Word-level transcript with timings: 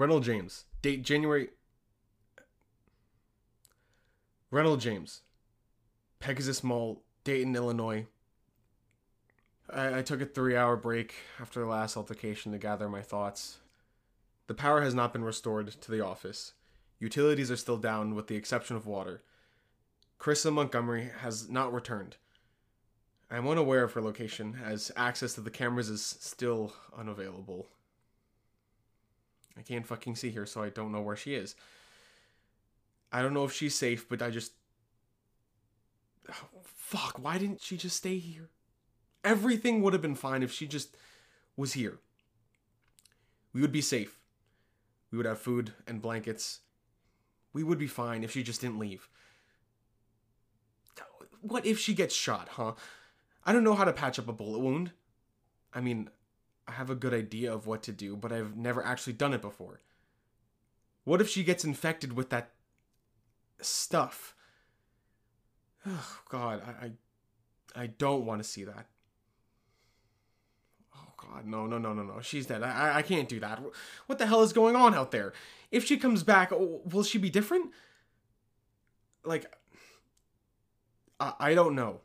Reynold 0.00 0.24
James, 0.24 0.64
date 0.80 1.02
January. 1.02 1.50
Reynold 4.50 4.80
James, 4.80 5.20
Pegasus 6.20 6.64
Mall, 6.64 7.02
Dayton, 7.22 7.54
Illinois. 7.54 8.06
I, 9.68 9.98
I 9.98 10.02
took 10.02 10.22
a 10.22 10.24
three 10.24 10.56
hour 10.56 10.74
break 10.74 11.16
after 11.38 11.60
the 11.60 11.66
last 11.66 11.98
altercation 11.98 12.50
to 12.52 12.58
gather 12.58 12.88
my 12.88 13.02
thoughts. 13.02 13.58
The 14.46 14.54
power 14.54 14.80
has 14.80 14.94
not 14.94 15.12
been 15.12 15.22
restored 15.22 15.68
to 15.68 15.90
the 15.90 16.02
office. 16.02 16.54
Utilities 16.98 17.50
are 17.50 17.56
still 17.56 17.76
down, 17.76 18.14
with 18.14 18.28
the 18.28 18.36
exception 18.36 18.76
of 18.76 18.86
water. 18.86 19.22
Carissa 20.18 20.50
Montgomery 20.50 21.10
has 21.18 21.50
not 21.50 21.74
returned. 21.74 22.16
I 23.30 23.36
am 23.36 23.46
unaware 23.46 23.84
of 23.84 23.92
her 23.92 24.00
location, 24.00 24.60
as 24.64 24.90
access 24.96 25.34
to 25.34 25.42
the 25.42 25.50
cameras 25.50 25.90
is 25.90 26.02
still 26.02 26.72
unavailable. 26.96 27.68
I 29.58 29.62
can't 29.62 29.86
fucking 29.86 30.16
see 30.16 30.30
her, 30.32 30.46
so 30.46 30.62
I 30.62 30.70
don't 30.70 30.92
know 30.92 31.02
where 31.02 31.16
she 31.16 31.34
is. 31.34 31.54
I 33.12 33.22
don't 33.22 33.34
know 33.34 33.44
if 33.44 33.52
she's 33.52 33.74
safe, 33.74 34.08
but 34.08 34.22
I 34.22 34.30
just. 34.30 34.52
Oh, 36.30 36.62
fuck, 36.64 37.18
why 37.20 37.38
didn't 37.38 37.62
she 37.62 37.76
just 37.76 37.96
stay 37.96 38.18
here? 38.18 38.50
Everything 39.24 39.82
would 39.82 39.92
have 39.92 40.02
been 40.02 40.14
fine 40.14 40.42
if 40.42 40.52
she 40.52 40.66
just 40.66 40.96
was 41.56 41.72
here. 41.72 41.98
We 43.52 43.60
would 43.60 43.72
be 43.72 43.80
safe. 43.80 44.18
We 45.10 45.18
would 45.18 45.26
have 45.26 45.40
food 45.40 45.72
and 45.86 46.00
blankets. 46.00 46.60
We 47.52 47.64
would 47.64 47.78
be 47.78 47.88
fine 47.88 48.22
if 48.22 48.30
she 48.30 48.42
just 48.42 48.60
didn't 48.60 48.78
leave. 48.78 49.08
What 51.42 51.66
if 51.66 51.78
she 51.78 51.94
gets 51.94 52.14
shot, 52.14 52.50
huh? 52.52 52.74
I 53.44 53.52
don't 53.52 53.64
know 53.64 53.74
how 53.74 53.84
to 53.84 53.92
patch 53.92 54.18
up 54.18 54.28
a 54.28 54.32
bullet 54.32 54.60
wound. 54.60 54.92
I 55.72 55.80
mean, 55.80 56.10
have 56.70 56.90
a 56.90 56.94
good 56.94 57.14
idea 57.14 57.52
of 57.52 57.66
what 57.66 57.82
to 57.84 57.92
do, 57.92 58.16
but 58.16 58.32
I've 58.32 58.56
never 58.56 58.84
actually 58.84 59.14
done 59.14 59.34
it 59.34 59.42
before. 59.42 59.80
What 61.04 61.20
if 61.20 61.28
she 61.28 61.44
gets 61.44 61.64
infected 61.64 62.12
with 62.12 62.30
that 62.30 62.52
stuff? 63.60 64.34
Oh 65.86 66.18
God, 66.28 66.62
I 66.66 66.86
I, 66.86 67.82
I 67.82 67.86
don't 67.86 68.26
want 68.26 68.42
to 68.42 68.48
see 68.48 68.64
that. 68.64 68.86
Oh 70.94 71.12
God, 71.16 71.46
no, 71.46 71.66
no, 71.66 71.78
no, 71.78 71.92
no, 71.92 72.02
no. 72.02 72.20
She's 72.20 72.46
dead. 72.46 72.62
I 72.62 72.98
I 72.98 73.02
can't 73.02 73.28
do 73.28 73.40
that. 73.40 73.60
What 74.06 74.18
the 74.18 74.26
hell 74.26 74.42
is 74.42 74.52
going 74.52 74.76
on 74.76 74.94
out 74.94 75.10
there? 75.10 75.32
If 75.70 75.84
she 75.84 75.96
comes 75.96 76.22
back, 76.22 76.50
will 76.50 77.04
she 77.04 77.18
be 77.18 77.30
different? 77.30 77.72
Like, 79.24 79.50
I 81.18 81.32
I 81.38 81.54
don't 81.54 81.74
know. 81.74 82.00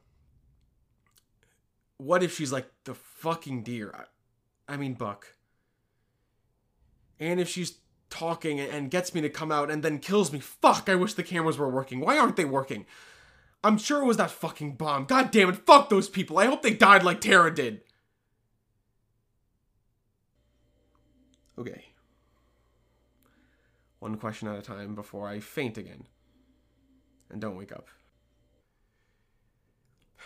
What 1.98 2.24
if 2.24 2.36
she's 2.36 2.52
like 2.52 2.70
the 2.84 2.94
fucking 2.94 3.64
deer? 3.64 4.08
I 4.68 4.78
mean, 4.78 4.94
Buck. 4.94 5.36
And 7.20 7.40
if 7.40 7.50
she's 7.50 7.78
talking 8.10 8.60
and 8.60 8.92
gets 8.92 9.14
me 9.14 9.22
to 9.22 9.30
come 9.30 9.52
out 9.52 9.70
and 9.70 9.84
then 9.84 10.00
kills 10.00 10.32
me, 10.32 10.40
fuck, 10.40 10.90
I 10.90 10.96
wish 10.96 11.14
the 11.14 11.24
cameras 11.24 11.58
were 11.58 11.70
working. 11.70 12.00
Why 12.00 12.18
aren't 12.18 12.36
they 12.36 12.46
working? 12.46 12.86
I'm 13.64 13.78
sure 13.78 14.02
it 14.02 14.06
was 14.06 14.18
that 14.18 14.32
fucking 14.32 14.76
bomb. 14.76 15.06
God 15.06 15.32
damn 15.32 15.50
it, 15.50 15.66
fuck 15.66 15.90
those 15.90 16.10
people. 16.10 16.38
I 16.38 16.46
hope 16.46 16.62
they 16.62 16.74
died 16.74 17.04
like 17.04 17.22
Tara 17.22 17.54
did. 17.54 17.82
Okay. 21.58 21.86
One 24.00 24.18
question 24.18 24.48
at 24.48 24.60
a 24.60 24.62
time 24.62 24.94
before 24.94 25.28
I 25.28 25.40
faint 25.40 25.78
again. 25.78 26.06
And 27.32 27.42
don't 27.42 27.56
wake 27.56 27.72
up. 27.72 27.88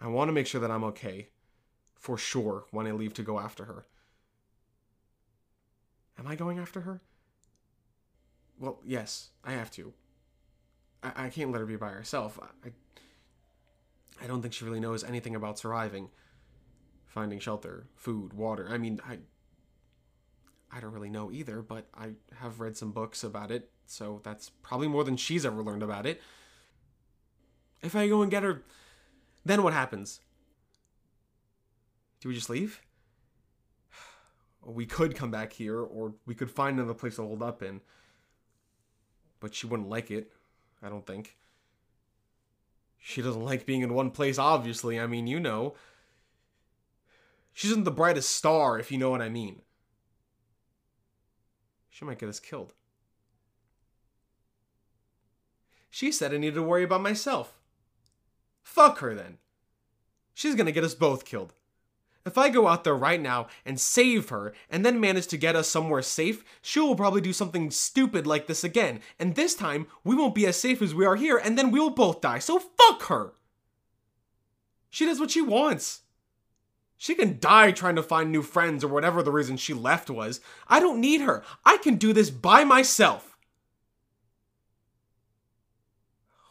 I 0.00 0.06
want 0.06 0.28
to 0.28 0.32
make 0.32 0.46
sure 0.46 0.60
that 0.60 0.70
I'm 0.70 0.84
okay 0.84 1.28
for 2.02 2.18
sure 2.18 2.64
when 2.72 2.86
I 2.88 2.90
leave 2.90 3.14
to 3.14 3.22
go 3.22 3.38
after 3.38 3.64
her. 3.64 3.86
Am 6.18 6.26
I 6.26 6.34
going 6.34 6.58
after 6.58 6.80
her? 6.80 7.00
Well, 8.58 8.80
yes, 8.84 9.30
I 9.44 9.52
have 9.52 9.70
to. 9.72 9.94
I, 11.02 11.26
I 11.26 11.28
can't 11.28 11.52
let 11.52 11.60
her 11.60 11.66
be 11.66 11.76
by 11.76 11.90
herself. 11.90 12.40
I, 12.64 12.70
I 14.22 14.26
don't 14.26 14.42
think 14.42 14.52
she 14.52 14.64
really 14.64 14.80
knows 14.80 15.04
anything 15.04 15.36
about 15.36 15.60
surviving, 15.60 16.10
finding 17.06 17.38
shelter, 17.38 17.86
food, 17.94 18.32
water. 18.32 18.68
I 18.68 18.78
mean, 18.78 19.00
I 19.08 19.18
I 20.72 20.80
don't 20.80 20.92
really 20.92 21.10
know 21.10 21.30
either, 21.30 21.62
but 21.62 21.86
I 21.94 22.10
have 22.40 22.58
read 22.58 22.76
some 22.76 22.90
books 22.90 23.22
about 23.22 23.52
it, 23.52 23.70
so 23.86 24.20
that's 24.24 24.50
probably 24.62 24.88
more 24.88 25.04
than 25.04 25.16
she's 25.16 25.46
ever 25.46 25.62
learned 25.62 25.82
about 25.84 26.06
it. 26.06 26.20
If 27.80 27.94
I 27.94 28.08
go 28.08 28.22
and 28.22 28.30
get 28.30 28.42
her, 28.42 28.62
then 29.44 29.62
what 29.62 29.72
happens? 29.72 30.20
Do 32.22 32.28
we 32.28 32.36
just 32.36 32.48
leave? 32.48 32.80
We 34.64 34.86
could 34.86 35.16
come 35.16 35.32
back 35.32 35.52
here, 35.52 35.80
or 35.80 36.14
we 36.24 36.36
could 36.36 36.50
find 36.50 36.78
another 36.78 36.94
place 36.94 37.16
to 37.16 37.22
hold 37.22 37.42
up 37.42 37.64
in. 37.64 37.80
But 39.40 39.56
she 39.56 39.66
wouldn't 39.66 39.88
like 39.88 40.08
it, 40.12 40.32
I 40.80 40.88
don't 40.88 41.04
think. 41.04 41.36
She 42.96 43.22
doesn't 43.22 43.42
like 43.44 43.66
being 43.66 43.82
in 43.82 43.92
one 43.92 44.12
place, 44.12 44.38
obviously. 44.38 45.00
I 45.00 45.08
mean, 45.08 45.26
you 45.26 45.40
know. 45.40 45.74
She 47.52 47.66
isn't 47.66 47.82
the 47.82 47.90
brightest 47.90 48.30
star, 48.30 48.78
if 48.78 48.92
you 48.92 48.98
know 48.98 49.10
what 49.10 49.20
I 49.20 49.28
mean. 49.28 49.62
She 51.90 52.04
might 52.04 52.20
get 52.20 52.28
us 52.28 52.38
killed. 52.38 52.72
She 55.90 56.12
said 56.12 56.32
I 56.32 56.36
needed 56.36 56.54
to 56.54 56.62
worry 56.62 56.84
about 56.84 57.02
myself. 57.02 57.58
Fuck 58.62 59.00
her 59.00 59.12
then. 59.12 59.38
She's 60.34 60.54
gonna 60.54 60.70
get 60.70 60.84
us 60.84 60.94
both 60.94 61.24
killed. 61.24 61.52
If 62.24 62.38
I 62.38 62.50
go 62.50 62.68
out 62.68 62.84
there 62.84 62.94
right 62.94 63.20
now 63.20 63.48
and 63.64 63.80
save 63.80 64.28
her 64.28 64.54
and 64.70 64.86
then 64.86 65.00
manage 65.00 65.26
to 65.28 65.36
get 65.36 65.56
us 65.56 65.68
somewhere 65.68 66.02
safe, 66.02 66.44
she 66.60 66.78
will 66.78 66.94
probably 66.94 67.20
do 67.20 67.32
something 67.32 67.70
stupid 67.70 68.26
like 68.26 68.46
this 68.46 68.62
again. 68.62 69.00
And 69.18 69.34
this 69.34 69.54
time, 69.54 69.88
we 70.04 70.14
won't 70.14 70.34
be 70.34 70.46
as 70.46 70.56
safe 70.56 70.80
as 70.82 70.94
we 70.94 71.04
are 71.04 71.16
here 71.16 71.36
and 71.36 71.58
then 71.58 71.70
we'll 71.72 71.90
both 71.90 72.20
die. 72.20 72.38
So 72.38 72.60
fuck 72.60 73.02
her! 73.04 73.32
She 74.88 75.04
does 75.04 75.18
what 75.18 75.30
she 75.30 75.40
wants. 75.40 76.02
She 76.96 77.16
can 77.16 77.40
die 77.40 77.72
trying 77.72 77.96
to 77.96 78.02
find 78.02 78.30
new 78.30 78.42
friends 78.42 78.84
or 78.84 78.88
whatever 78.88 79.24
the 79.24 79.32
reason 79.32 79.56
she 79.56 79.74
left 79.74 80.08
was. 80.08 80.40
I 80.68 80.78
don't 80.78 81.00
need 81.00 81.22
her. 81.22 81.42
I 81.64 81.78
can 81.78 81.96
do 81.96 82.12
this 82.12 82.30
by 82.30 82.62
myself. 82.62 83.36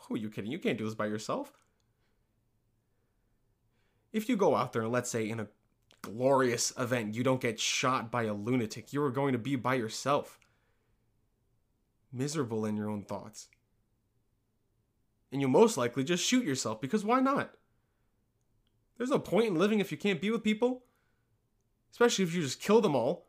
Who 0.01 0.16
are 0.16 0.18
you 0.18 0.30
kidding? 0.30 0.51
You 0.51 0.60
can't 0.60 0.78
do 0.78 0.84
this 0.84 0.95
by 0.95 1.06
yourself. 1.06 1.54
If 4.12 4.28
you 4.28 4.36
go 4.36 4.57
out 4.57 4.74
there 4.74 4.90
let's 4.90 5.10
say 5.10 5.30
in 5.30 5.40
a 5.40 5.48
glorious 6.01 6.74
event. 6.77 7.15
You 7.15 7.24
don't 7.24 7.42
get 7.42 7.59
shot 7.59 8.12
by 8.12 8.24
a 8.24 8.33
lunatic. 8.33 8.94
You 8.94 9.03
are 9.03 9.12
going 9.12 9.33
to 9.33 9.39
be 9.39 9.56
by 9.56 9.75
yourself, 9.75 10.39
miserable 12.12 12.65
in 12.65 12.77
your 12.77 12.89
own 12.89 13.03
thoughts. 13.03 13.48
And 15.31 15.39
you'll 15.39 15.50
most 15.50 15.77
likely 15.77 16.03
just 16.03 16.25
shoot 16.25 16.44
yourself 16.44 16.81
because 16.81 17.06
why 17.06 17.19
not? 17.19 17.51
There's 18.98 19.09
no 19.09 19.19
point 19.19 19.48
in 19.48 19.56
living 19.56 19.80
if 19.80 19.92
you 19.92 19.98
can't 19.98 20.21
be 20.21 20.30
with 20.30 20.44
people, 20.44 20.83
especially 21.92 22.24
if 22.24 22.36
you 22.36 22.42
just 22.42 22.62
kill 22.62 22.81
them 22.81 22.95
all. 22.95 23.27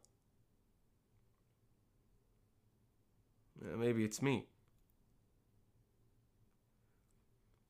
Maybe 3.78 4.04
it's 4.04 4.20
me. 4.20 4.46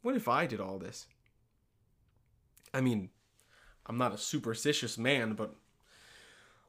What 0.00 0.16
if 0.16 0.26
I 0.26 0.46
did 0.46 0.60
all 0.60 0.78
this? 0.78 1.06
I 2.74 2.80
mean, 2.80 3.10
I'm 3.86 3.98
not 3.98 4.14
a 4.14 4.18
superstitious 4.18 4.96
man, 4.96 5.34
but 5.34 5.54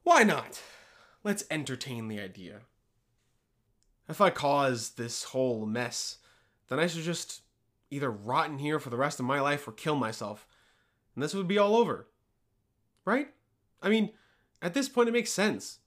why 0.03 0.23
not? 0.23 0.61
let's 1.23 1.45
entertain 1.49 2.07
the 2.07 2.19
idea. 2.19 2.61
If 4.09 4.19
I 4.19 4.29
cause 4.29 4.91
this 4.91 5.23
whole 5.25 5.65
mess, 5.65 6.17
then 6.67 6.79
I 6.79 6.87
should 6.87 7.03
just 7.03 7.41
either 7.89 8.11
rot 8.11 8.49
in 8.49 8.57
here 8.57 8.79
for 8.79 8.89
the 8.89 8.97
rest 8.97 9.19
of 9.19 9.25
my 9.25 9.39
life 9.39 9.67
or 9.67 9.71
kill 9.71 9.95
myself. 9.95 10.45
And 11.15 11.23
this 11.23 11.33
would 11.33 11.47
be 11.47 11.57
all 11.57 11.75
over. 11.75 12.07
Right? 13.05 13.29
I 13.81 13.89
mean, 13.89 14.11
at 14.61 14.73
this 14.73 14.89
point, 14.89 15.09
it 15.09 15.13
makes 15.13 15.31
sense. 15.31 15.79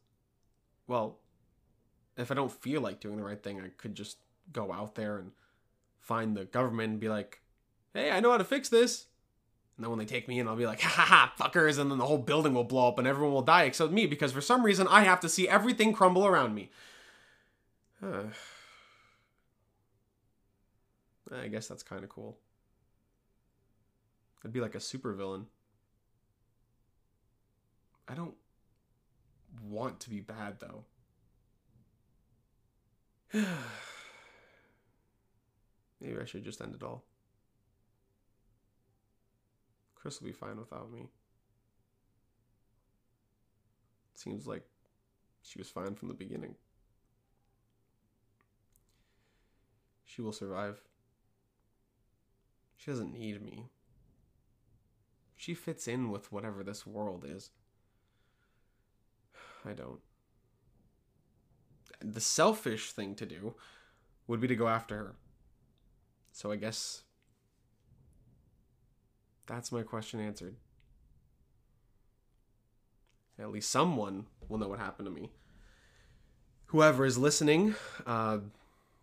Well, 0.86 1.18
if 2.16 2.30
I 2.30 2.34
don't 2.34 2.52
feel 2.52 2.80
like 2.80 3.00
doing 3.00 3.16
the 3.16 3.24
right 3.24 3.42
thing, 3.42 3.60
I 3.60 3.68
could 3.76 3.94
just 3.94 4.18
go 4.52 4.72
out 4.72 4.94
there 4.94 5.18
and 5.18 5.32
find 6.00 6.36
the 6.36 6.44
government 6.44 6.92
and 6.92 7.00
be 7.00 7.08
like, 7.08 7.40
hey, 7.92 8.10
I 8.10 8.20
know 8.20 8.30
how 8.30 8.38
to 8.38 8.44
fix 8.44 8.68
this. 8.68 9.06
And 9.76 9.84
then 9.84 9.90
when 9.90 9.98
they 9.98 10.06
take 10.06 10.26
me 10.26 10.38
in, 10.38 10.48
I'll 10.48 10.56
be 10.56 10.64
like, 10.66 10.80
ha 10.80 10.88
ha 10.88 11.04
ha, 11.04 11.34
fuckers. 11.38 11.78
And 11.78 11.90
then 11.90 11.98
the 11.98 12.06
whole 12.06 12.16
building 12.18 12.54
will 12.54 12.64
blow 12.64 12.88
up 12.88 12.98
and 12.98 13.06
everyone 13.06 13.34
will 13.34 13.42
die 13.42 13.64
except 13.64 13.92
me 13.92 14.06
because 14.06 14.32
for 14.32 14.40
some 14.40 14.64
reason 14.64 14.86
I 14.88 15.02
have 15.02 15.20
to 15.20 15.28
see 15.28 15.46
everything 15.48 15.92
crumble 15.92 16.26
around 16.26 16.54
me. 16.54 16.70
I 18.02 18.30
guess 21.48 21.66
that's 21.66 21.82
kind 21.82 22.04
of 22.04 22.10
cool. 22.10 22.38
I'd 24.44 24.52
be 24.52 24.60
like 24.60 24.76
a 24.76 24.78
supervillain. 24.78 25.46
I 28.08 28.14
don't 28.14 28.36
want 29.68 29.98
to 30.00 30.10
be 30.10 30.20
bad 30.20 30.60
though. 30.60 30.84
Maybe 36.00 36.16
I 36.20 36.24
should 36.24 36.44
just 36.44 36.60
end 36.60 36.74
it 36.74 36.82
all. 36.84 37.04
Chris 40.06 40.20
will 40.20 40.28
be 40.28 40.32
fine 40.32 40.56
without 40.56 40.92
me. 40.92 41.08
Seems 44.14 44.46
like 44.46 44.62
she 45.42 45.58
was 45.58 45.68
fine 45.68 45.96
from 45.96 46.06
the 46.06 46.14
beginning. 46.14 46.54
She 50.04 50.22
will 50.22 50.30
survive. 50.30 50.80
She 52.76 52.88
doesn't 52.88 53.12
need 53.12 53.42
me. 53.42 53.64
She 55.34 55.54
fits 55.54 55.88
in 55.88 56.12
with 56.12 56.30
whatever 56.30 56.62
this 56.62 56.86
world 56.86 57.24
is. 57.28 57.50
I 59.64 59.72
don't. 59.72 59.98
The 61.98 62.20
selfish 62.20 62.92
thing 62.92 63.16
to 63.16 63.26
do 63.26 63.56
would 64.28 64.38
be 64.38 64.46
to 64.46 64.54
go 64.54 64.68
after 64.68 64.96
her. 64.96 65.14
So 66.30 66.52
I 66.52 66.54
guess 66.54 67.02
that's 69.46 69.72
my 69.72 69.82
question 69.82 70.20
answered. 70.20 70.56
At 73.38 73.50
least 73.50 73.70
someone 73.70 74.26
will 74.48 74.58
know 74.58 74.68
what 74.68 74.78
happened 74.78 75.06
to 75.06 75.12
me. 75.12 75.30
Whoever 76.66 77.04
is 77.04 77.16
listening, 77.18 77.74
uh, 78.06 78.38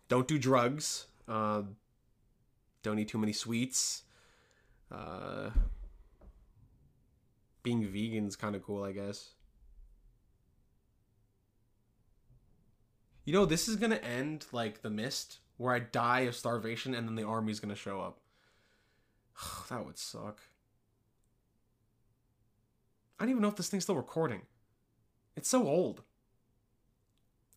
don't 0.08 0.28
do 0.28 0.38
drugs. 0.38 1.06
Uh, 1.28 1.62
don't 2.82 2.98
eat 2.98 3.08
too 3.08 3.18
many 3.18 3.32
sweets. 3.32 4.02
Uh, 4.92 5.50
being 7.62 7.86
vegan's 7.86 8.36
kind 8.36 8.54
of 8.54 8.62
cool, 8.62 8.84
I 8.84 8.92
guess. 8.92 9.30
You 13.24 13.32
know, 13.32 13.46
this 13.46 13.68
is 13.68 13.76
gonna 13.76 13.96
end 13.96 14.44
like 14.52 14.82
The 14.82 14.90
Mist, 14.90 15.38
where 15.56 15.74
I 15.74 15.78
die 15.78 16.20
of 16.20 16.36
starvation 16.36 16.94
and 16.94 17.08
then 17.08 17.14
the 17.14 17.24
army's 17.24 17.60
gonna 17.60 17.74
show 17.74 18.00
up. 18.00 18.18
That 19.68 19.84
would 19.84 19.98
suck. 19.98 20.40
I 23.18 23.24
don't 23.24 23.30
even 23.30 23.42
know 23.42 23.48
if 23.48 23.56
this 23.56 23.68
thing's 23.68 23.84
still 23.84 23.96
recording. 23.96 24.42
It's 25.36 25.48
so 25.48 25.66
old. 25.66 26.02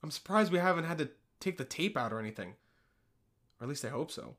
I'm 0.04 0.12
surprised 0.12 0.52
we 0.52 0.60
haven't 0.60 0.86
had 0.86 0.98
to 1.00 1.10
take 1.40 1.58
the 1.58 1.66
tape 1.66 1.98
out 1.98 2.14
or 2.14 2.20
anything. 2.20 2.54
Or 3.60 3.64
at 3.64 3.70
least 3.70 3.86
I 3.86 3.90
hope 3.90 4.12
so. 4.12 4.36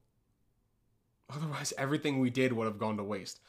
Otherwise, 1.35 1.73
everything 1.79 2.21
we 2.21 2.31
did 2.31 2.53
would 2.53 2.67
have 2.67 2.79
gone 2.79 2.97
to 2.97 3.05
waste. 3.05 3.41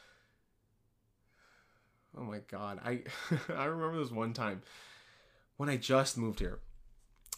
Oh 2.16 2.24
my 2.24 2.40
god. 2.48 2.80
I 2.84 3.02
I 3.54 3.64
remember 3.64 3.98
this 3.98 4.10
one 4.10 4.32
time 4.32 4.62
when 5.56 5.68
I 5.68 5.76
just 5.76 6.18
moved 6.18 6.40
here. 6.40 6.58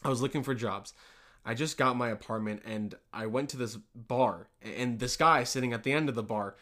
I 0.04 0.08
was 0.08 0.22
looking 0.22 0.42
for 0.42 0.54
jobs. 0.54 0.94
I 1.44 1.54
just 1.54 1.76
got 1.76 1.96
my 1.96 2.10
apartment 2.10 2.62
and 2.64 2.94
I 3.12 3.26
went 3.26 3.48
to 3.50 3.56
this 3.56 3.76
bar 3.94 4.48
and 4.62 4.98
this 4.98 5.16
guy 5.16 5.44
sitting 5.44 5.72
at 5.72 5.82
the 5.82 5.92
end 5.92 6.08
of 6.08 6.14
the 6.14 6.22
bar 6.22 6.56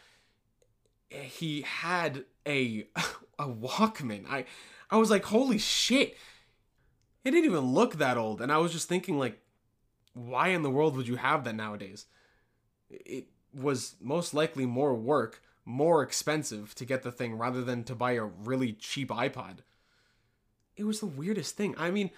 eh, 1.11 1.23
he 1.23 1.61
had 1.61 2.25
a 2.47 2.87
a 3.39 3.47
Walkman. 3.47 4.25
I 4.29 4.45
I 4.89 4.97
was 4.97 5.09
like, 5.09 5.25
"Holy 5.25 5.57
shit." 5.57 6.17
It 7.23 7.31
didn't 7.31 7.45
even 7.45 7.73
look 7.73 7.97
that 7.97 8.17
old 8.17 8.41
and 8.41 8.51
I 8.51 8.57
was 8.57 8.71
just 8.71 8.89
thinking 8.89 9.19
like 9.19 9.39
why 10.13 10.49
in 10.49 10.63
the 10.63 10.69
world 10.69 10.97
would 10.97 11.07
you 11.07 11.15
have 11.17 11.43
that 11.43 11.55
nowadays? 11.55 12.05
It 12.89 13.27
was 13.53 13.95
most 14.01 14.33
likely 14.33 14.65
more 14.65 14.93
work, 14.93 15.41
more 15.65 16.03
expensive 16.03 16.75
to 16.75 16.85
get 16.85 17.03
the 17.03 17.11
thing 17.11 17.35
rather 17.35 17.63
than 17.63 17.83
to 17.85 17.95
buy 17.95 18.13
a 18.13 18.23
really 18.23 18.73
cheap 18.73 19.09
iPod. 19.09 19.59
It 20.75 20.83
was 20.85 20.99
the 20.99 21.05
weirdest 21.05 21.55
thing. 21.55 21.75
I 21.77 21.91
mean, 21.91 22.11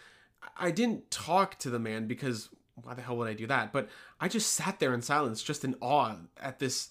I 0.57 0.71
didn't 0.71 1.11
talk 1.11 1.57
to 1.59 1.69
the 1.69 1.79
man 1.79 2.07
because 2.07 2.49
why 2.75 2.93
the 2.93 3.01
hell 3.01 3.17
would 3.17 3.29
I 3.29 3.33
do 3.33 3.47
that? 3.47 3.71
But 3.71 3.89
I 4.19 4.27
just 4.27 4.53
sat 4.53 4.79
there 4.79 4.93
in 4.93 5.01
silence, 5.01 5.43
just 5.43 5.63
in 5.63 5.75
awe 5.79 6.15
at 6.41 6.59
this 6.59 6.89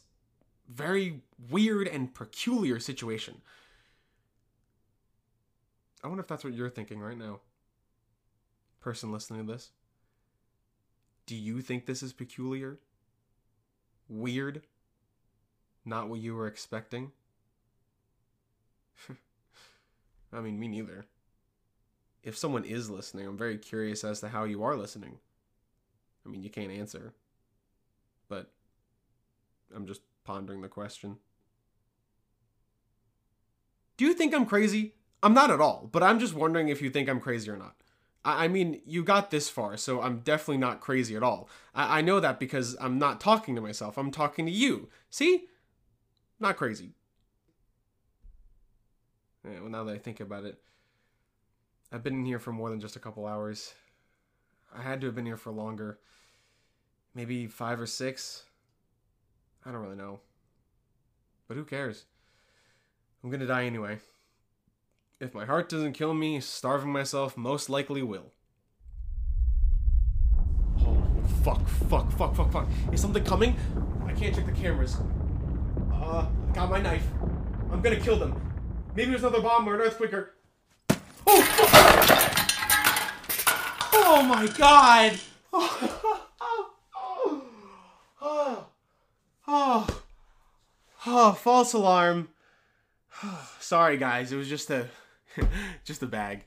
very 0.68 1.22
weird 1.50 1.88
and 1.88 2.14
peculiar 2.14 2.78
situation. 2.78 3.40
I 6.04 6.08
wonder 6.08 6.22
if 6.22 6.28
that's 6.28 6.44
what 6.44 6.54
you're 6.54 6.70
thinking 6.70 7.00
right 7.00 7.18
now. 7.18 7.40
Person 8.80 9.12
listening 9.12 9.46
to 9.46 9.52
this. 9.52 9.70
Do 11.26 11.36
you 11.36 11.60
think 11.60 11.86
this 11.86 12.02
is 12.02 12.12
peculiar? 12.12 12.78
Weird? 14.08 14.62
Not 15.84 16.08
what 16.08 16.20
you 16.20 16.34
were 16.34 16.46
expecting? 16.46 17.12
I 20.32 20.40
mean, 20.40 20.58
me 20.58 20.68
neither. 20.68 21.06
If 22.22 22.36
someone 22.36 22.64
is 22.64 22.90
listening, 22.90 23.26
I'm 23.26 23.36
very 23.36 23.58
curious 23.58 24.04
as 24.04 24.20
to 24.20 24.28
how 24.28 24.44
you 24.44 24.62
are 24.62 24.76
listening. 24.76 25.18
I 26.24 26.28
mean, 26.28 26.42
you 26.42 26.50
can't 26.50 26.70
answer. 26.70 27.14
But 28.28 28.50
I'm 29.74 29.86
just 29.86 30.02
pondering 30.24 30.60
the 30.60 30.68
question. 30.68 31.16
Do 33.96 34.04
you 34.04 34.14
think 34.14 34.34
I'm 34.34 34.46
crazy? 34.46 34.94
I'm 35.22 35.34
not 35.34 35.50
at 35.50 35.60
all, 35.60 35.88
but 35.92 36.02
I'm 36.02 36.18
just 36.18 36.34
wondering 36.34 36.68
if 36.68 36.82
you 36.82 36.90
think 36.90 37.08
I'm 37.08 37.20
crazy 37.20 37.50
or 37.50 37.56
not. 37.56 37.76
I, 38.24 38.46
mean, 38.46 38.80
you 38.86 39.02
got 39.02 39.30
this 39.30 39.48
far, 39.48 39.76
so 39.76 40.00
I'm 40.00 40.20
definitely 40.20 40.58
not 40.58 40.80
crazy 40.80 41.16
at 41.16 41.24
all. 41.24 41.48
I, 41.74 41.98
I 41.98 42.00
know 42.02 42.20
that 42.20 42.38
because 42.38 42.76
I'm 42.80 42.98
not 42.98 43.20
talking 43.20 43.56
to 43.56 43.60
myself, 43.60 43.98
I'm 43.98 44.12
talking 44.12 44.46
to 44.46 44.52
you. 44.52 44.88
See? 45.10 45.46
Not 46.38 46.56
crazy. 46.56 46.92
Yeah, 49.44 49.60
well, 49.60 49.70
now 49.70 49.84
that 49.84 49.94
I 49.94 49.98
think 49.98 50.20
about 50.20 50.44
it, 50.44 50.60
I've 51.92 52.02
been 52.02 52.14
in 52.14 52.24
here 52.24 52.38
for 52.38 52.52
more 52.52 52.70
than 52.70 52.80
just 52.80 52.96
a 52.96 52.98
couple 52.98 53.26
hours. 53.26 53.74
I 54.74 54.80
had 54.80 55.02
to 55.02 55.06
have 55.06 55.14
been 55.14 55.26
here 55.26 55.36
for 55.36 55.52
longer. 55.52 55.98
Maybe 57.14 57.46
five 57.46 57.78
or 57.78 57.86
six. 57.86 58.44
I 59.66 59.70
don't 59.70 59.82
really 59.82 59.96
know. 59.96 60.20
But 61.46 61.58
who 61.58 61.64
cares? 61.64 62.06
I'm 63.22 63.30
gonna 63.30 63.46
die 63.46 63.64
anyway. 63.64 63.98
If 65.20 65.34
my 65.34 65.44
heart 65.44 65.68
doesn't 65.68 65.92
kill 65.92 66.14
me, 66.14 66.40
starving 66.40 66.90
myself 66.90 67.36
most 67.36 67.68
likely 67.68 68.02
will. 68.02 68.32
Oh, 70.78 70.96
fuck, 71.44 71.68
fuck, 71.68 72.10
fuck, 72.12 72.34
fuck, 72.34 72.50
fuck. 72.50 72.68
Is 72.90 73.02
something 73.02 73.22
coming? 73.22 73.54
I 74.06 74.12
can't 74.12 74.34
check 74.34 74.46
the 74.46 74.52
cameras. 74.52 74.96
Uh, 75.92 76.26
I 76.48 76.54
got 76.54 76.70
my 76.70 76.80
knife. 76.80 77.06
I'm 77.70 77.82
gonna 77.82 78.00
kill 78.00 78.18
them. 78.18 78.34
Maybe 78.96 79.10
there's 79.10 79.22
another 79.22 79.42
bomb 79.42 79.68
or 79.68 79.74
an 79.74 79.82
earthquake. 79.82 80.14
Oh! 81.26 82.28
Oh 83.94 84.22
my 84.22 84.46
god! 84.56 85.18
Oh, 85.52 86.26
oh, 88.20 88.66
oh, 89.46 90.00
oh, 91.06 91.32
false 91.32 91.72
alarm. 91.72 92.28
Sorry, 93.60 93.96
guys. 93.96 94.32
It 94.32 94.36
was 94.36 94.48
just 94.48 94.70
a 94.70 94.88
just 95.84 96.02
a 96.02 96.06
bag. 96.06 96.44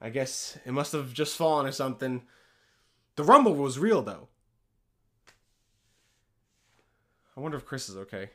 I 0.00 0.10
guess 0.10 0.58
it 0.66 0.72
must 0.72 0.92
have 0.92 1.12
just 1.12 1.36
fallen 1.36 1.66
or 1.66 1.72
something. 1.72 2.22
The 3.16 3.24
rumble 3.24 3.54
was 3.54 3.78
real 3.78 4.02
though. 4.02 4.28
I 7.36 7.40
wonder 7.40 7.56
if 7.56 7.64
Chris 7.64 7.88
is 7.88 7.96
okay. 7.96 8.30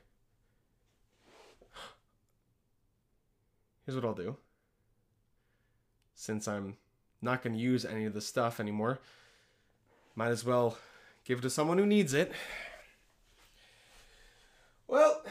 Here's 3.88 3.96
what 3.96 4.03
I'll 4.03 4.13
do. 4.13 4.36
Since 6.13 6.46
I'm 6.46 6.75
not 7.22 7.41
going 7.41 7.56
to 7.56 7.60
use 7.60 7.86
any 7.86 8.03
of 8.03 8.13
the 8.13 8.20
stuff 8.20 8.60
anymore, 8.60 9.00
might 10.13 10.27
as 10.27 10.44
well 10.44 10.77
give 11.24 11.39
it 11.39 11.44
to 11.44 11.50
someone 11.50 11.77
who 11.77 11.86
needs 11.86 12.13
it. 12.13 12.34
Well, 14.89 15.22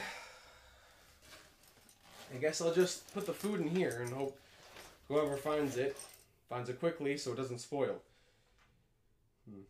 I 2.34 2.38
guess 2.38 2.62
I'll 2.62 2.72
just 2.72 3.12
put 3.12 3.26
the 3.26 3.34
food 3.34 3.60
in 3.60 3.68
here 3.68 4.00
and 4.00 4.10
hope 4.10 4.38
whoever 5.08 5.36
finds 5.36 5.76
it 5.76 5.94
finds 6.48 6.70
it 6.70 6.80
quickly 6.80 7.18
so 7.18 7.32
it 7.32 7.36
doesn't 7.36 7.58
spoil. 7.58 7.96
Hmm. 9.50 9.60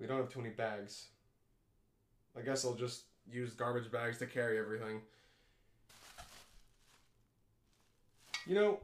We 0.00 0.08
don't 0.08 0.18
have 0.18 0.32
too 0.32 0.40
many 0.40 0.52
bags. 0.52 1.06
I 2.36 2.40
guess 2.42 2.64
I'll 2.64 2.74
just 2.74 3.02
use 3.30 3.52
garbage 3.52 3.92
bags 3.92 4.18
to 4.18 4.26
carry 4.26 4.58
everything. 4.58 5.00
You 8.46 8.54
know, 8.54 8.80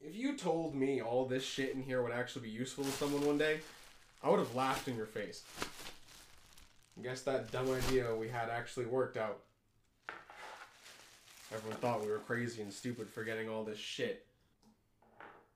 if 0.00 0.14
you 0.14 0.36
told 0.36 0.74
me 0.74 1.02
all 1.02 1.26
this 1.26 1.44
shit 1.44 1.74
in 1.74 1.82
here 1.82 2.02
would 2.02 2.12
actually 2.12 2.42
be 2.42 2.50
useful 2.50 2.84
to 2.84 2.90
someone 2.90 3.26
one 3.26 3.38
day, 3.38 3.60
I 4.22 4.30
would 4.30 4.38
have 4.38 4.54
laughed 4.54 4.86
in 4.86 4.96
your 4.96 5.06
face. 5.06 5.42
I 6.98 7.02
guess 7.02 7.22
that 7.22 7.50
dumb 7.50 7.70
idea 7.70 8.14
we 8.14 8.28
had 8.28 8.48
actually 8.48 8.86
worked 8.86 9.16
out. 9.16 9.40
Everyone 11.52 11.78
thought 11.78 12.02
we 12.02 12.10
were 12.10 12.18
crazy 12.18 12.62
and 12.62 12.72
stupid 12.72 13.08
for 13.08 13.24
getting 13.24 13.48
all 13.48 13.64
this 13.64 13.78
shit. 13.78 14.24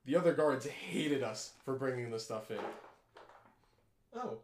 The 0.07 0.17
other 0.17 0.35
guards 0.35 0.67
hated 0.67 1.23
us 1.23 1.53
for 1.65 1.75
bringing 1.75 2.11
the 2.11 2.19
stuff 2.19 2.51
in. 2.51 2.59
Oh, 4.15 4.39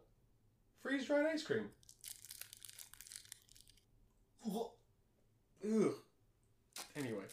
freeze 0.81 1.05
dried 1.05 1.25
ice 1.25 1.43
cream. 1.43 1.69
Ugh. 5.63 5.93
Anyway, 6.95 7.23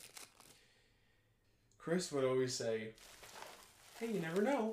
Chris 1.89 2.13
would 2.13 2.25
always 2.25 2.53
say, 2.53 2.89
Hey, 3.99 4.09
you 4.09 4.21
never 4.21 4.43
know. 4.43 4.73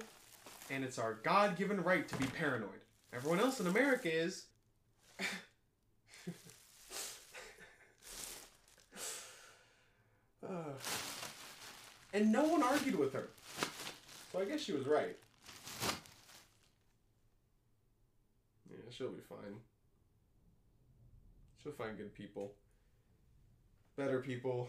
And 0.69 0.83
it's 0.83 0.99
our 0.99 1.13
God 1.23 1.55
given 1.55 1.81
right 1.81 2.05
to 2.09 2.17
be 2.17 2.25
paranoid. 2.25 2.81
Everyone 3.13 3.39
else 3.39 3.61
in 3.61 3.67
America 3.67 4.13
is. 4.13 4.47
Ugh. 10.43 10.75
and 12.13 12.33
no 12.33 12.43
one 12.43 12.61
argued 12.61 12.99
with 12.99 13.13
her. 13.13 13.29
So 14.33 14.41
I 14.41 14.45
guess 14.45 14.59
she 14.59 14.73
was 14.73 14.85
right. 14.85 15.15
Yeah, 18.69 18.77
she'll 18.89 19.11
be 19.11 19.21
fine. 19.29 19.55
She'll 21.63 21.71
find 21.71 21.97
good 21.97 22.13
people. 22.13 22.51
Better 23.95 24.19
people. 24.19 24.67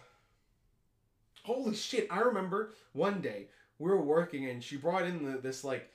Holy 1.47 1.77
shit, 1.77 2.09
I 2.11 2.19
remember 2.23 2.75
one 2.93 3.21
day 3.21 3.47
we 3.79 3.89
were 3.89 4.03
working 4.03 4.47
and 4.47 4.65
she 4.65 4.77
brought 4.77 5.05
in 5.05 5.25
the, 5.25 5.39
this 5.39 5.63
like 5.63 5.93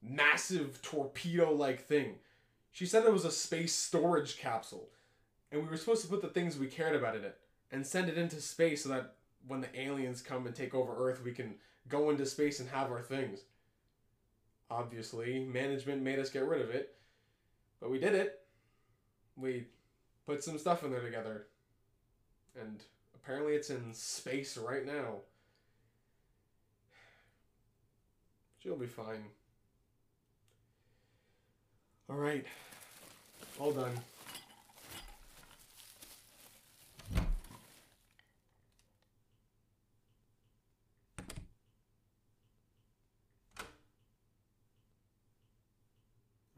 massive 0.00 0.80
torpedo 0.80 1.52
like 1.52 1.88
thing. 1.88 2.14
She 2.70 2.86
said 2.86 3.04
it 3.04 3.12
was 3.12 3.24
a 3.24 3.32
space 3.32 3.74
storage 3.74 4.38
capsule. 4.38 4.90
And 5.50 5.60
we 5.60 5.68
were 5.68 5.76
supposed 5.76 6.02
to 6.02 6.08
put 6.08 6.22
the 6.22 6.28
things 6.28 6.56
we 6.56 6.68
cared 6.68 6.94
about 6.94 7.16
in 7.16 7.24
it 7.24 7.36
and 7.72 7.84
send 7.84 8.10
it 8.10 8.16
into 8.16 8.40
space 8.40 8.84
so 8.84 8.90
that 8.90 9.14
when 9.48 9.60
the 9.60 9.80
aliens 9.80 10.22
come 10.22 10.46
and 10.46 10.54
take 10.54 10.72
over 10.72 10.94
Earth, 10.96 11.20
we 11.24 11.32
can 11.32 11.56
go 11.88 12.10
into 12.10 12.24
space 12.24 12.60
and 12.60 12.68
have 12.68 12.92
our 12.92 13.02
things. 13.02 13.40
Obviously, 14.70 15.40
management 15.40 16.00
made 16.00 16.20
us 16.20 16.30
get 16.30 16.46
rid 16.46 16.62
of 16.62 16.70
it, 16.70 16.94
but 17.80 17.90
we 17.90 17.98
did 17.98 18.14
it. 18.14 18.38
We 19.36 19.66
put 20.26 20.44
some 20.44 20.58
stuff 20.58 20.84
in 20.84 20.92
there 20.92 21.02
together. 21.02 21.48
And 22.56 22.84
apparently 23.22 23.54
it's 23.54 23.70
in 23.70 23.94
space 23.94 24.56
right 24.56 24.84
now. 24.84 25.20
She'll 28.58 28.76
be 28.76 28.86
fine. 28.86 29.24
Alright. 32.10 32.46
All 33.58 33.72
done. 33.72 33.92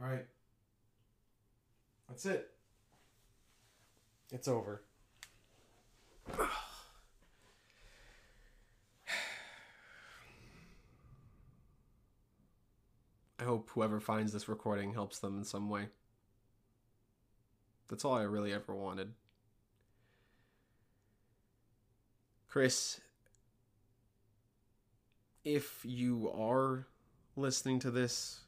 Alright. 0.02 0.26
That's 2.09 2.26
it. 2.26 2.50
It's 4.30 4.49
over. 4.49 4.83
I 13.44 13.46
hope 13.46 13.68
whoever 13.68 14.00
finds 14.00 14.32
this 14.32 14.48
recording 14.48 14.94
helps 14.94 15.18
them 15.18 15.36
in 15.36 15.44
some 15.44 15.68
way. 15.68 15.88
That's 17.90 18.02
all 18.02 18.14
I 18.14 18.22
really 18.22 18.54
ever 18.54 18.74
wanted. 18.74 19.12
Chris, 22.48 23.02
if 25.44 25.80
you 25.84 26.32
are 26.34 26.86
listening 27.36 27.80
to 27.80 27.90
this, 27.90 28.40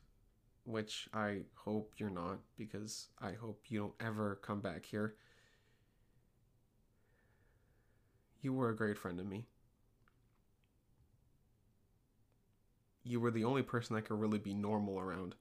which 0.64 1.10
I 1.12 1.42
hope 1.56 1.92
you're 1.98 2.08
not, 2.08 2.38
because 2.56 3.08
I 3.20 3.32
hope 3.32 3.64
you 3.68 3.80
don't 3.80 3.94
ever 4.00 4.36
come 4.40 4.62
back 4.62 4.86
here, 4.86 5.14
you 8.40 8.54
were 8.54 8.70
a 8.70 8.76
great 8.76 8.96
friend 8.96 9.18
to 9.18 9.24
me. 9.24 9.44
You 13.06 13.20
were 13.20 13.30
the 13.30 13.44
only 13.44 13.62
person 13.62 13.94
that 13.94 14.02
could 14.02 14.18
really 14.18 14.38
be 14.38 14.52
normal 14.52 14.98
around. 14.98 15.36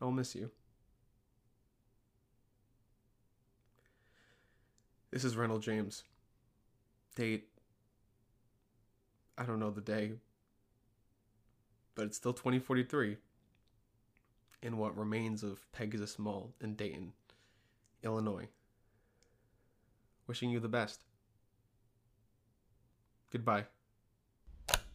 I'll 0.00 0.10
miss 0.10 0.34
you. 0.34 0.50
This 5.10 5.24
is 5.24 5.36
Reynold 5.36 5.62
James. 5.62 6.04
Date. 7.16 7.48
I 9.36 9.44
don't 9.44 9.58
know 9.58 9.70
the 9.70 9.80
day, 9.80 10.12
but 11.94 12.04
it's 12.04 12.18
still 12.18 12.34
2043 12.34 13.16
in 14.62 14.76
what 14.76 14.96
remains 14.96 15.42
of 15.42 15.72
Pegasus 15.72 16.18
Mall 16.18 16.52
in 16.60 16.74
Dayton, 16.74 17.14
Illinois. 18.04 18.48
Wishing 20.26 20.50
you 20.50 20.60
the 20.60 20.68
best. 20.68 21.00
Goodbye. 23.32 23.64